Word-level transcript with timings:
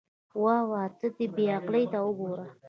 واه 0.41 0.63
واه، 0.69 0.87
ته 0.99 1.07
دې 1.15 1.25
بې 1.35 1.45
عقلۍ 1.57 1.85
ته 1.91 1.97
وګوره. 2.05 2.45